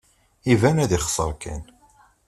Iban 0.53 0.81
ad 0.83 0.91
yexser 0.93 1.31
kan. 1.43 1.61